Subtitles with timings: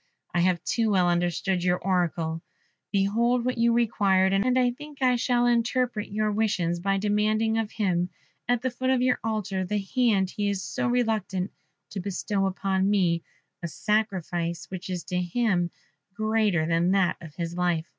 [0.33, 2.41] I have too well understood your oracle;
[2.91, 7.69] behold what you required, and I think I shall interpret your wishes by demanding of
[7.73, 8.09] him,
[8.47, 11.51] at the foot of your altar, the hand he is so reluctant
[11.91, 13.23] to bestow on me;
[13.61, 15.69] a sacrifice which is to him
[16.15, 17.85] greater than that of his life."